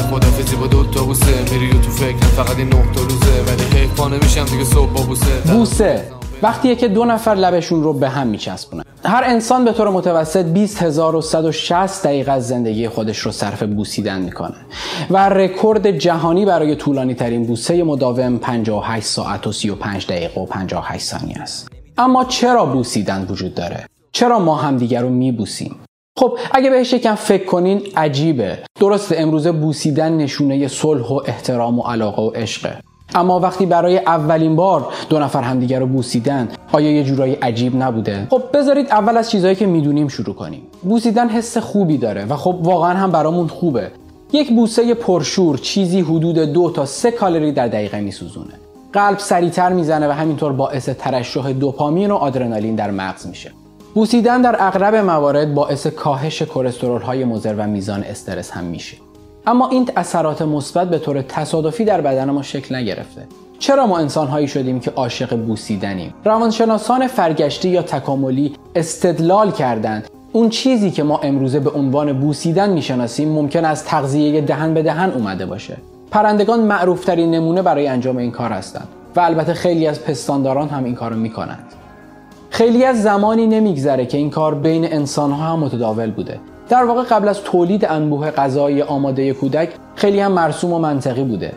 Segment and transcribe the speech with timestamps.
[0.00, 3.42] میگه خدافزی با دو تا بوسه میری تو فکر فقط این روزه.
[3.46, 5.40] ولی حیف نمیشم دیگه صبح با بوسه.
[5.52, 6.04] بوسه.
[6.42, 8.84] وقتیه که دو نفر لبشون رو به هم میچسبونن.
[9.04, 14.56] هر انسان به طور متوسط 20160 دقیقه از زندگی خودش رو صرف بوسیدن می‌کنه.
[15.10, 21.04] و رکورد جهانی برای طولانی ترین بوسه مداوم 58 ساعت و 35 دقیقه و 58
[21.04, 21.68] ثانیه است.
[21.98, 25.76] اما چرا بوسیدن وجود داره؟ چرا ما همدیگر رو میبوسیم؟
[26.20, 28.58] خب اگه بهش یکم فکر کنین عجیبه.
[28.80, 32.76] درسته امروزه بوسیدن نشونه صلح و احترام و علاقه و عشقه.
[33.14, 38.26] اما وقتی برای اولین بار دو نفر همدیگر رو بوسیدن آیا یه جورایی عجیب نبوده؟
[38.30, 40.62] خب بذارید اول از چیزهایی که می‌دونیم شروع کنیم.
[40.82, 43.90] بوسیدن حس خوبی داره و خب واقعا هم برامون خوبه.
[44.32, 48.54] یک بوسه پرشور چیزی حدود دو تا سه کالری در دقیقه میسوزونه.
[48.92, 53.50] قلب سریعتر می‌زنه و همینطور باعث ترشح دوپامین و آدرنالین در مغز میشه.
[53.94, 58.96] بوسیدن در اغلب موارد باعث کاهش کلسترول های مضر و میزان استرس هم میشه.
[59.46, 63.26] اما این اثرات مثبت به طور تصادفی در بدن ما شکل نگرفته.
[63.58, 70.08] چرا ما انسان هایی شدیم که عاشق بوسیدنیم؟ روانشناسان فرگشتی یا تکاملی استدلال کردند.
[70.32, 75.10] اون چیزی که ما امروزه به عنوان بوسیدن می‌شناسیم ممکن است تغذیه دهن به دهن
[75.10, 75.76] اومده باشه.
[76.10, 80.94] پرندگان معروفترین نمونه برای انجام این کار هستند و البته خیلی از پستانداران هم این
[80.94, 81.64] کارو می‌کنند.
[82.50, 86.40] خیلی از زمانی نمیگذره که این کار بین انسان ها هم متداول بوده.
[86.68, 91.52] در واقع قبل از تولید انبوه غذایی آماده کودک خیلی هم مرسوم و منطقی بوده.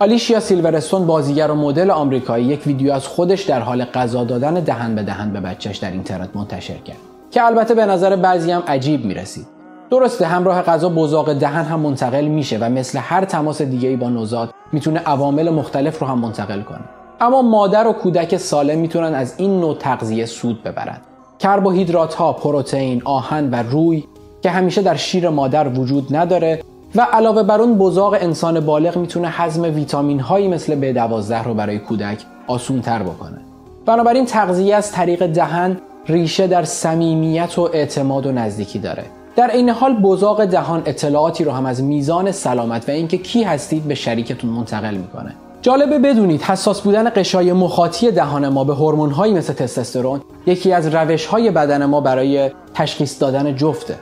[0.00, 4.94] آلیشیا سیلورستون بازیگر و مدل آمریکایی یک ویدیو از خودش در حال غذا دادن دهن
[4.94, 6.96] به دهن به بچهش در اینترنت منتشر کرد
[7.30, 9.46] که البته به نظر بعضی هم عجیب می‌رسید.
[9.90, 14.50] درسته همراه غذا بزاق دهن هم منتقل میشه و مثل هر تماس دیگه‌ای با نوزاد
[14.72, 16.97] می‌تونه عوامل مختلف رو هم منتقل کنه.
[17.20, 21.00] اما مادر و کودک سالم می‌تونن از این نوع تغذیه سود ببرند
[21.38, 24.04] کربوهیدرات ها، پروتئین، آهن و روی
[24.42, 26.62] که همیشه در شیر مادر وجود نداره
[26.94, 31.78] و علاوه بر اون بزاق انسان بالغ می‌تونه هضم ویتامین هایی مثل B12 رو برای
[31.78, 33.38] کودک آسون تر بکنه.
[33.86, 35.76] بنابراین تغذیه از طریق دهن
[36.06, 39.04] ریشه در صمیمیت و اعتماد و نزدیکی داره.
[39.36, 43.84] در این حال بزاق دهان اطلاعاتی رو هم از میزان سلامت و اینکه کی هستید
[43.84, 45.34] به شریکتون منتقل می‌کنه.
[45.68, 51.50] جالبه بدونید حساس بودن قشای مخاطی دهان ما به هورمون‌هایی مثل تستوسترون یکی از روش‌های
[51.50, 53.96] بدن ما برای تشخیص دادن جفته.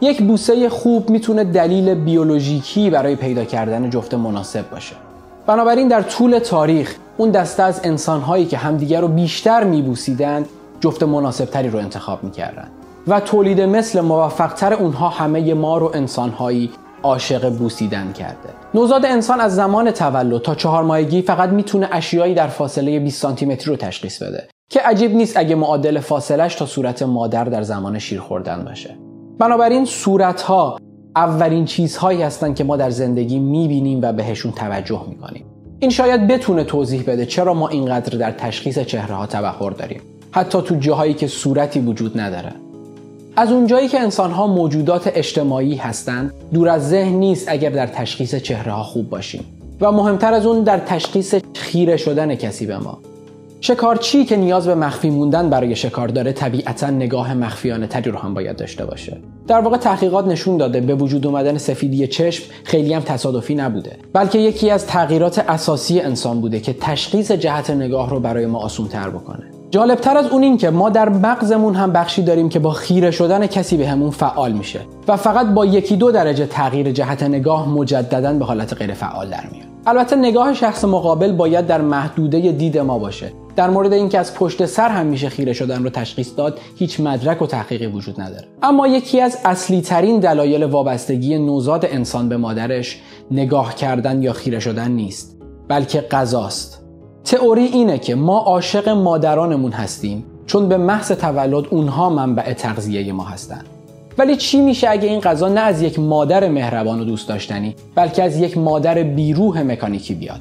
[0.00, 4.96] یک بوسه خوب می‌تونه دلیل بیولوژیکی برای پیدا کردن جفت مناسب باشه.
[5.46, 10.46] بنابراین در طول تاریخ اون دسته از انسانهایی که همدیگر رو بیشتر میبوسیدند
[10.80, 12.68] جفت مناسبتری رو انتخاب می‌کردن.
[13.08, 16.70] و تولید مثل موفقتر اونها همه ما رو انسانهایی
[17.02, 18.48] عاشق بوسیدن کرده.
[18.74, 23.46] نوزاد انسان از زمان تولد تا چهار ماهگی فقط می‌تونه اشیایی در فاصله 20 سانتی
[23.46, 27.98] متری رو تشخیص بده که عجیب نیست اگه معادل فاصلش تا صورت مادر در زمان
[27.98, 28.96] شیر خوردن باشه.
[29.38, 30.78] بنابراین صورت ها
[31.16, 35.44] اولین چیزهایی هستند که ما در زندگی می‌بینیم و بهشون توجه می‌کنیم.
[35.78, 40.00] این شاید بتونه توضیح بده چرا ما اینقدر در تشخیص چهره ها تبخور داریم.
[40.30, 42.52] حتی تو جاهایی که صورتی وجود نداره.
[43.38, 48.34] از اونجایی که انسان ها موجودات اجتماعی هستند دور از ذهن نیست اگر در تشخیص
[48.34, 49.44] چهره ها خوب باشیم.
[49.80, 52.98] و مهمتر از اون در تشخیص خیره شدن کسی به ما.
[53.60, 58.34] شکارچی که نیاز به مخفی موندن برای شکار داره طبیعتا نگاه مخفیانه تری رو هم
[58.34, 59.16] باید داشته باشه.
[59.46, 63.96] در واقع تحقیقات نشون داده به وجود اومدن سفیدی چشم خیلی هم تصادفی نبوده.
[64.12, 68.88] بلکه یکی از تغییرات اساسی انسان بوده که تشخیص جهت نگاه رو برای ما آسون
[68.88, 69.57] تر بکنه.
[69.70, 73.46] جالبتر از اون این که ما در مغزمون هم بخشی داریم که با خیره شدن
[73.46, 78.32] کسی به همون فعال میشه و فقط با یکی دو درجه تغییر جهت نگاه مجددا
[78.32, 79.66] به حالت غیر فعال در میاد.
[79.86, 83.32] البته نگاه شخص مقابل باید در محدوده دید ما باشه.
[83.56, 87.42] در مورد اینکه از پشت سر هم میشه خیره شدن رو تشخیص داد هیچ مدرک
[87.42, 88.44] و تحقیقی وجود نداره.
[88.62, 94.60] اما یکی از اصلی ترین دلایل وابستگی نوزاد انسان به مادرش نگاه کردن یا خیره
[94.60, 95.36] شدن نیست
[95.68, 96.87] بلکه غذاست.
[97.28, 103.24] تئوری اینه که ما عاشق مادرانمون هستیم چون به محض تولد اونها منبع تغذیه ما
[103.24, 103.66] هستند
[104.18, 108.22] ولی چی میشه اگه این غذا نه از یک مادر مهربان و دوست داشتنی بلکه
[108.22, 110.40] از یک مادر بیروح مکانیکی بیاد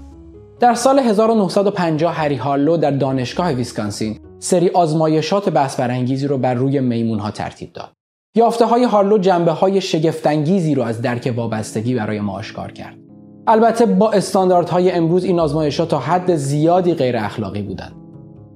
[0.60, 6.80] در سال 1950 هری هارلو در دانشگاه ویسکانسین سری آزمایشات بحث برانگیزی رو بر روی
[6.80, 7.92] میمون ها ترتیب داد.
[8.36, 13.07] یافته های هارلو جنبه های شگفتانگیزی رو از درک وابستگی برای ما آشکار کرد.
[13.48, 17.92] البته با استانداردهای امروز این آزمایشات تا حد زیادی غیر اخلاقی بودند.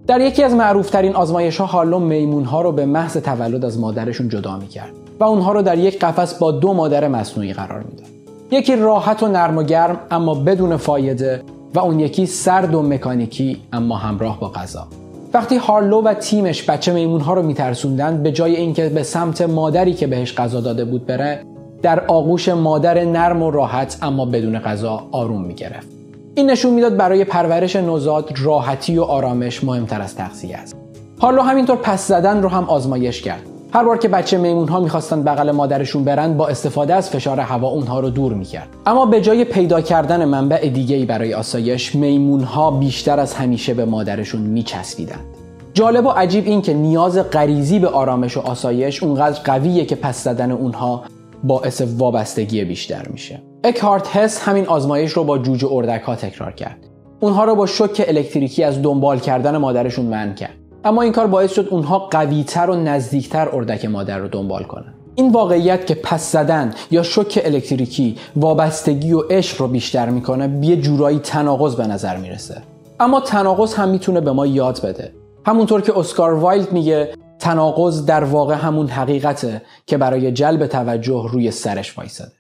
[0.08, 4.30] در یکی از معروفترین آزمایش ها هارلو میمون ها رو به محض تولد از مادرشون
[4.30, 8.08] جدا می کرد و اونها رو در یک قفس با دو مادر مصنوعی قرار می‌داد.
[8.52, 11.42] یکی راحت و نرم و گرم اما بدون فایده
[11.76, 14.88] و اون یکی سرد و مکانیکی اما همراه با غذا
[15.34, 19.94] وقتی هارلو و تیمش بچه میمون ها رو میترسوندن به جای اینکه به سمت مادری
[19.94, 21.44] که بهش غذا داده بود بره
[21.82, 25.88] در آغوش مادر نرم و راحت اما بدون غذا آروم می‌گرفت.
[26.36, 30.76] این نشون می‌داد برای پرورش نوزاد راحتی و آرامش مهمتر از تغذیه است.
[31.20, 33.42] حالا همینطور پس زدن رو هم آزمایش کرد.
[33.74, 37.68] هر بار که بچه میمون ها می‌خواستن بغل مادرشون برن با استفاده از فشار هوا
[37.68, 38.68] اونها رو دور می‌کرد.
[38.86, 43.74] اما به جای پیدا کردن منبع دیگه ای برای آسایش میمون ها بیشتر از همیشه
[43.74, 45.26] به مادرشون میچسبیدند.
[45.74, 50.24] جالب و عجیب این که نیاز غریزی به آرامش و آسایش اونقدر قویه که پس
[50.24, 51.04] زدن اونها
[51.44, 53.42] باعث وابستگی بیشتر میشه.
[53.64, 56.78] اکهارت هس همین آزمایش رو با جوجه اردک ها تکرار کرد.
[57.20, 60.54] اونها رو با شوک الکتریکی از دنبال کردن مادرشون منع کرد.
[60.84, 64.94] اما این کار باعث شد اونها قویتر و نزدیکتر اردک مادر رو دنبال کنن.
[65.16, 70.76] این واقعیت که پس زدن یا شوک الکتریکی وابستگی و عشق رو بیشتر می‌کنه یه
[70.76, 72.62] جورایی تناقض به نظر می‌رسه.
[73.00, 75.14] اما تناقض هم می‌تونه به ما یاد بده.
[75.46, 77.10] همونطور که اسکار وایلد میگه
[77.42, 82.32] تناقض در واقع همون حقیقته که برای جلب توجه روی سرش وایساده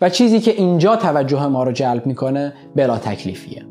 [0.00, 3.66] و چیزی که اینجا توجه ما رو جلب می‌کنه بلا تکلیفیه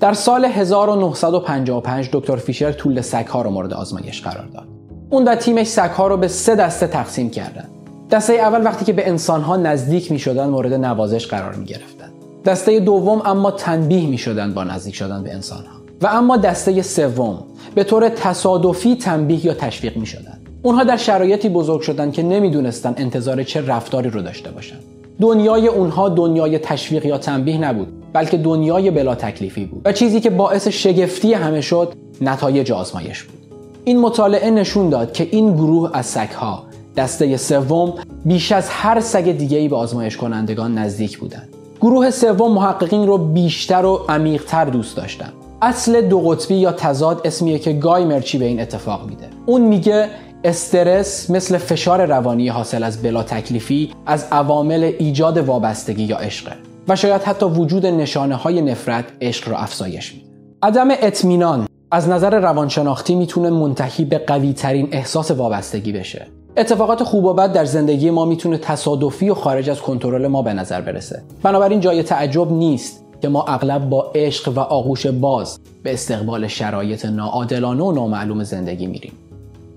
[0.00, 4.68] در سال 1955 دکتر فیشر طول ها رو مورد آزمایش قرار داد.
[5.10, 7.68] اون و تیمش ها رو به سه دسته تقسیم کردن.
[8.10, 12.12] دسته اول وقتی که به ها نزدیک می شدن مورد نوازش قرار می گرفتن.
[12.44, 15.85] دسته دوم اما تنبیه می شدن با نزدیک شدن به ها.
[16.02, 17.38] و اما دسته سوم
[17.74, 20.38] به طور تصادفی تنبیه یا تشویق می شدن.
[20.62, 24.76] اونها در شرایطی بزرگ شدن که نمی‌دونستن انتظار چه رفتاری رو داشته باشن.
[25.20, 30.30] دنیای اونها دنیای تشویق یا تنبیه نبود بلکه دنیای بلا تکلیفی بود و چیزی که
[30.30, 33.38] باعث شگفتی همه شد نتایج آزمایش بود
[33.84, 36.64] این مطالعه نشون داد که این گروه از سگها
[36.96, 37.94] دسته سوم
[38.24, 41.48] بیش از هر سگ دیگه ای به آزمایش کنندگان نزدیک بودند
[41.80, 47.58] گروه سوم محققین رو بیشتر و عمیقتر دوست داشتن اصل دو قطبی یا تضاد اسمیه
[47.58, 50.08] که گای مرچی به این اتفاق میده؟ اون میگه
[50.44, 56.52] استرس مثل فشار روانی حاصل از بلا تکلیفی از عوامل ایجاد وابستگی یا عشقه
[56.88, 60.26] و شاید حتی وجود نشانه های نفرت عشق را افزایش میده.
[60.62, 66.26] عدم اطمینان از نظر روانشناختی می‌تونه منتهی به قوی ترین احساس وابستگی بشه.
[66.56, 70.52] اتفاقات خوب و بد در زندگی ما می‌تونه تصادفی و خارج از کنترل ما به
[70.52, 71.22] نظر برسه.
[71.42, 77.04] بنابراین جای تعجب نیست که ما اغلب با عشق و آغوش باز به استقبال شرایط
[77.04, 79.12] ناعادلانه و نامعلوم زندگی میریم.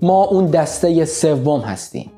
[0.02, 2.10] ما اون دسته سوم هستیم.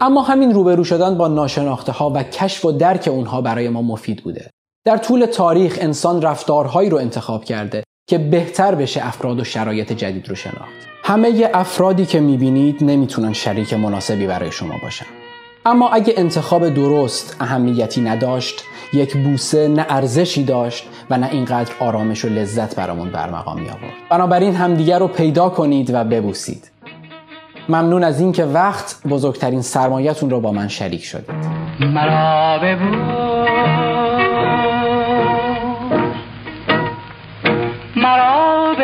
[0.00, 4.22] اما همین روبرو شدن با ناشناخته ها و کشف و درک اونها برای ما مفید
[4.22, 4.50] بوده.
[4.84, 10.28] در طول تاریخ انسان رفتارهایی رو انتخاب کرده که بهتر بشه افراد و شرایط جدید
[10.28, 10.88] رو شناخت.
[11.04, 15.06] همه افرادی که می‌بینید نمی‌تونن شریک مناسبی برای شما باشن.
[15.68, 22.24] اما اگه انتخاب درست اهمیتی نداشت یک بوسه نه ارزشی داشت و نه اینقدر آرامش
[22.24, 23.92] و لذت برامون برمقام می آورد.
[24.10, 26.70] بنابراین همدیگر رو پیدا کنید و ببوسید.
[27.68, 31.30] ممنون از اینکه وقت بزرگترین سرمایتون رو با من شریک شدید.
[31.80, 32.58] مرا
[37.96, 38.74] مرا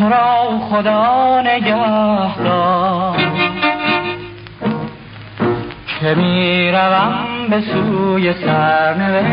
[0.00, 3.16] تو را خدا نگه دار
[6.00, 9.26] که می‌روم به سوی سرنوشت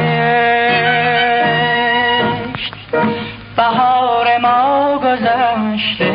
[3.58, 6.14] بهار ما گذشته.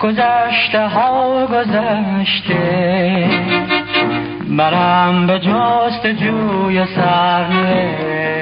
[0.00, 3.28] گذشته ها گذشته.
[4.48, 8.37] برم به جست جوی سرنوشت.